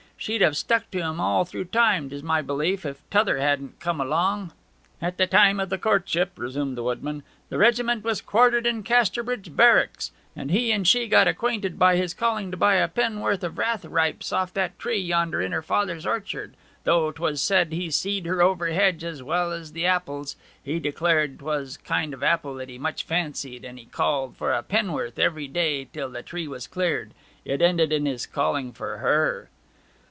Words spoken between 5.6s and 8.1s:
the courtship,' resumed the woodman, 'the regiment